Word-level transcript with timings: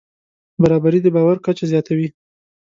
برابري 0.61 0.99
د 1.03 1.07
باور 1.15 1.37
کچه 1.45 1.65
زیاتوي. 1.71 2.07